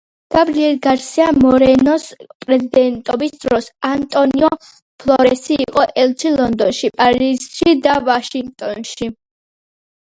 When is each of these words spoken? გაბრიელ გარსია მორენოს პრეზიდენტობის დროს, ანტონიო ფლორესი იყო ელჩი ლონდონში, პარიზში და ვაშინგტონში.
გაბრიელ 0.33 0.77
გარსია 0.85 1.25
მორენოს 1.41 2.05
პრეზიდენტობის 2.45 3.35
დროს, 3.45 3.69
ანტონიო 3.91 4.51
ფლორესი 5.05 5.59
იყო 5.69 5.85
ელჩი 6.07 6.33
ლონდონში, 6.41 6.95
პარიზში 6.99 7.79
და 7.87 8.01
ვაშინგტონში. 8.11 9.15